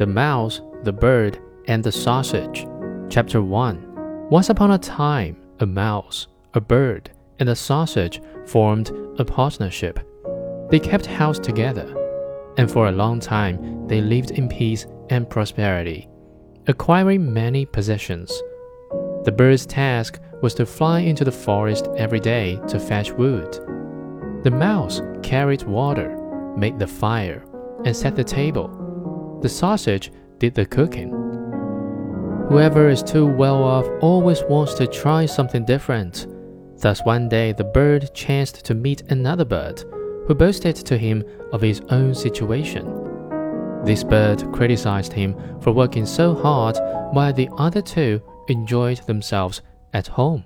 The 0.00 0.06
Mouse, 0.06 0.62
the 0.82 0.94
Bird, 0.94 1.38
and 1.66 1.84
the 1.84 1.92
Sausage. 1.92 2.66
Chapter 3.10 3.42
1 3.42 4.28
Once 4.30 4.48
upon 4.48 4.70
a 4.70 4.78
time, 4.78 5.36
a 5.58 5.66
mouse, 5.66 6.26
a 6.54 6.60
bird, 6.62 7.10
and 7.38 7.50
a 7.50 7.54
sausage 7.54 8.22
formed 8.46 8.92
a 9.18 9.26
partnership. 9.26 10.00
They 10.70 10.78
kept 10.80 11.04
house 11.04 11.38
together, 11.38 11.84
and 12.56 12.70
for 12.70 12.88
a 12.88 12.92
long 12.92 13.20
time 13.20 13.86
they 13.88 14.00
lived 14.00 14.30
in 14.30 14.48
peace 14.48 14.86
and 15.10 15.28
prosperity, 15.28 16.08
acquiring 16.66 17.30
many 17.30 17.66
possessions. 17.66 18.30
The 19.24 19.34
bird's 19.36 19.66
task 19.66 20.18
was 20.40 20.54
to 20.54 20.64
fly 20.64 21.00
into 21.00 21.24
the 21.26 21.30
forest 21.46 21.90
every 21.98 22.20
day 22.20 22.58
to 22.68 22.80
fetch 22.80 23.12
wood. 23.12 23.52
The 24.44 24.50
mouse 24.50 25.02
carried 25.22 25.64
water, 25.64 26.16
made 26.56 26.78
the 26.78 26.86
fire, 26.86 27.44
and 27.84 27.94
set 27.94 28.16
the 28.16 28.24
table. 28.24 28.80
The 29.42 29.48
sausage 29.48 30.12
did 30.38 30.54
the 30.54 30.66
cooking. 30.66 31.10
Whoever 32.50 32.88
is 32.88 33.02
too 33.02 33.26
well 33.26 33.62
off 33.62 33.86
always 34.02 34.42
wants 34.44 34.74
to 34.74 34.86
try 34.86 35.24
something 35.24 35.64
different. 35.64 36.26
Thus, 36.76 37.04
one 37.04 37.28
day 37.28 37.52
the 37.52 37.64
bird 37.64 38.10
chanced 38.14 38.64
to 38.66 38.74
meet 38.74 39.02
another 39.10 39.44
bird 39.44 39.82
who 40.26 40.34
boasted 40.34 40.76
to 40.76 40.98
him 40.98 41.24
of 41.52 41.62
his 41.62 41.80
own 41.90 42.14
situation. 42.14 42.84
This 43.84 44.04
bird 44.04 44.52
criticized 44.52 45.12
him 45.12 45.34
for 45.60 45.72
working 45.72 46.04
so 46.04 46.34
hard 46.34 46.76
while 47.12 47.32
the 47.32 47.48
other 47.56 47.80
two 47.80 48.22
enjoyed 48.48 48.98
themselves 49.06 49.62
at 49.94 50.06
home. 50.06 50.44